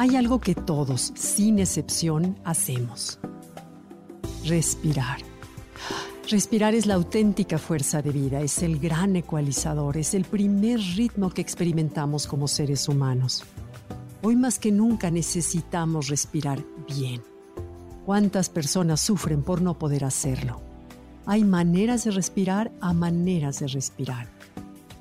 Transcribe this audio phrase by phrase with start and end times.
[0.00, 3.18] Hay algo que todos, sin excepción, hacemos.
[4.44, 5.18] Respirar.
[6.30, 11.30] Respirar es la auténtica fuerza de vida, es el gran ecualizador, es el primer ritmo
[11.30, 13.42] que experimentamos como seres humanos.
[14.22, 17.20] Hoy más que nunca necesitamos respirar bien.
[18.06, 20.60] ¿Cuántas personas sufren por no poder hacerlo?
[21.26, 24.28] Hay maneras de respirar a maneras de respirar.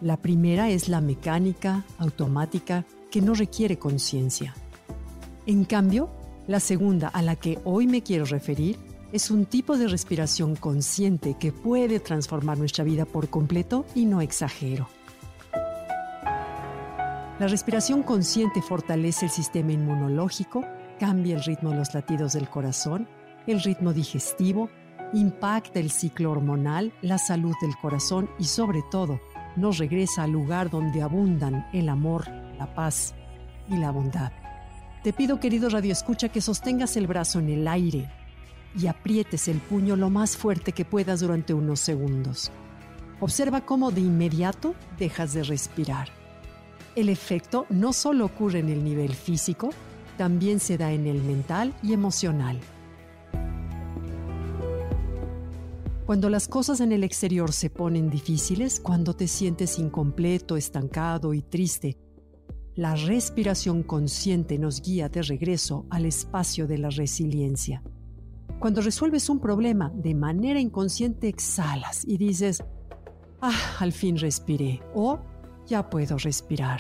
[0.02, 4.56] La primera es la mecánica, automática, que no requiere conciencia.
[5.48, 6.10] En cambio,
[6.46, 8.78] la segunda a la que hoy me quiero referir
[9.14, 14.20] es un tipo de respiración consciente que puede transformar nuestra vida por completo y no
[14.20, 14.90] exagero.
[17.40, 20.66] La respiración consciente fortalece el sistema inmunológico,
[21.00, 23.08] cambia el ritmo de los latidos del corazón,
[23.48, 24.70] el ritmo digestivo,
[25.14, 29.22] impacta el ciclo hormonal, la salud del corazón y sobre todo
[29.56, 32.28] nos regresa al lugar donde abundan el amor,
[32.60, 33.16] la paz
[33.70, 34.34] y la bondad.
[35.04, 38.10] Te pido, querido Radio Escucha, que sostengas el brazo en el aire
[38.76, 42.52] y aprietes el puño lo más fuerte que puedas durante unos segundos.
[43.20, 46.10] Observa cómo de inmediato dejas de respirar.
[46.96, 49.70] El efecto no solo ocurre en el nivel físico,
[50.18, 52.60] también se da en el mental y emocional.
[56.08, 61.42] Cuando las cosas en el exterior se ponen difíciles, cuando te sientes incompleto, estancado y
[61.42, 61.98] triste,
[62.78, 67.82] la respiración consciente nos guía de regreso al espacio de la resiliencia.
[68.60, 72.64] Cuando resuelves un problema de manera inconsciente, exhalas y dices,
[73.42, 75.20] ah, al fin respiré o
[75.66, 76.80] ya puedo respirar.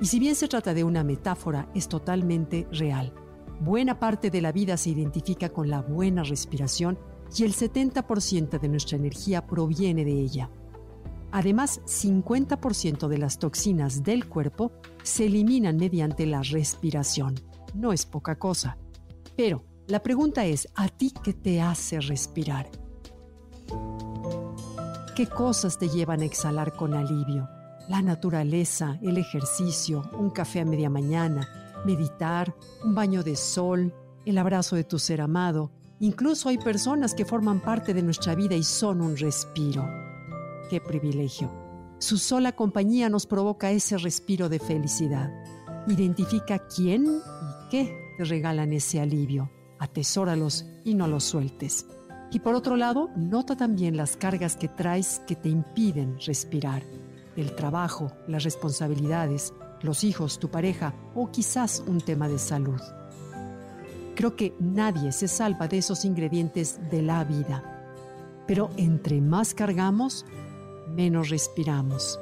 [0.00, 3.12] Y si bien se trata de una metáfora, es totalmente real.
[3.60, 6.98] Buena parte de la vida se identifica con la buena respiración
[7.36, 10.50] y el 70% de nuestra energía proviene de ella.
[11.32, 14.70] Además, 50% de las toxinas del cuerpo
[15.02, 17.34] se eliminan mediante la respiración.
[17.74, 18.76] No es poca cosa.
[19.34, 22.70] Pero la pregunta es, ¿a ti qué te hace respirar?
[25.16, 27.48] ¿Qué cosas te llevan a exhalar con alivio?
[27.88, 31.48] La naturaleza, el ejercicio, un café a media mañana,
[31.86, 32.54] meditar,
[32.84, 33.94] un baño de sol,
[34.26, 35.72] el abrazo de tu ser amado.
[35.98, 40.11] Incluso hay personas que forman parte de nuestra vida y son un respiro
[40.72, 41.50] qué privilegio.
[41.98, 45.30] Su sola compañía nos provoca ese respiro de felicidad.
[45.86, 49.50] Identifica quién y qué te regalan ese alivio.
[49.78, 51.84] Atesóralos y no los sueltes.
[52.30, 56.82] Y por otro lado, nota también las cargas que traes que te impiden respirar.
[57.36, 59.52] El trabajo, las responsabilidades,
[59.82, 62.80] los hijos, tu pareja o quizás un tema de salud.
[64.14, 67.62] Creo que nadie se salva de esos ingredientes de la vida.
[68.46, 70.24] Pero entre más cargamos,
[70.92, 72.18] menos respiramos.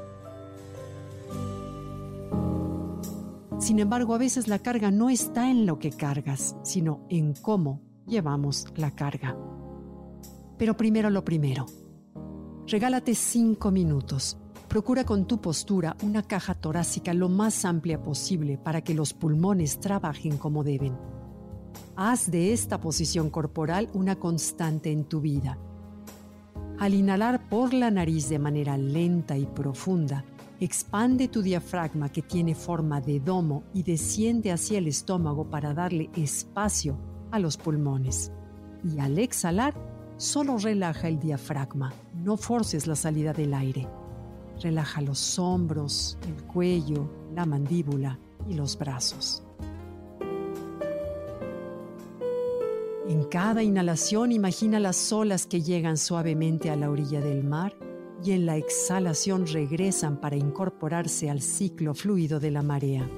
[3.58, 7.82] Sin embargo, a veces la carga no está en lo que cargas, sino en cómo
[8.06, 9.36] llevamos la carga.
[10.56, 11.66] Pero primero lo primero.
[12.66, 14.38] Regálate cinco minutos.
[14.68, 19.78] Procura con tu postura una caja torácica lo más amplia posible para que los pulmones
[19.80, 20.96] trabajen como deben.
[21.96, 25.58] Haz de esta posición corporal una constante en tu vida
[26.80, 30.24] al inhalar por la nariz de manera lenta y profunda,
[30.60, 36.08] expande tu diafragma que tiene forma de domo y desciende hacia el estómago para darle
[36.16, 36.96] espacio
[37.30, 38.32] a los pulmones.
[38.82, 39.74] Y al exhalar,
[40.16, 43.86] solo relaja el diafragma, no forces la salida del aire.
[44.62, 48.18] Relaja los hombros, el cuello, la mandíbula
[48.48, 49.42] y los brazos.
[53.30, 57.76] Cada inhalación imagina las olas que llegan suavemente a la orilla del mar
[58.24, 63.08] y en la exhalación regresan para incorporarse al ciclo fluido de la marea.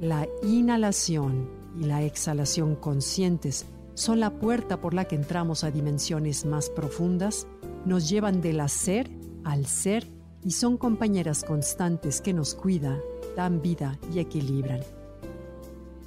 [0.00, 1.46] La inhalación
[1.78, 7.46] y la exhalación conscientes son la puerta por la que entramos a dimensiones más profundas,
[7.84, 9.10] nos llevan del hacer
[9.44, 10.08] al ser
[10.42, 12.98] y son compañeras constantes que nos cuidan,
[13.36, 14.80] dan vida y equilibran.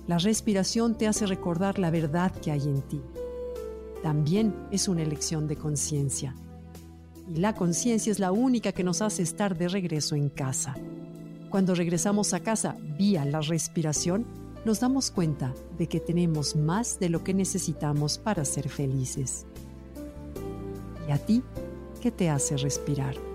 [0.08, 3.02] La respiración te hace recordar la verdad que hay en ti.
[4.04, 6.36] También es una elección de conciencia.
[7.34, 10.76] Y la conciencia es la única que nos hace estar de regreso en casa.
[11.50, 14.28] Cuando regresamos a casa vía la respiración,
[14.64, 19.48] nos damos cuenta de que tenemos más de lo que necesitamos para ser felices.
[21.08, 21.42] ¿Y a ti
[22.00, 23.35] qué te hace respirar?